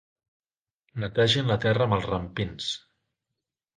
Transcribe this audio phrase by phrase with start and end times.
[1.03, 2.71] Netegin la terra amb els rampins.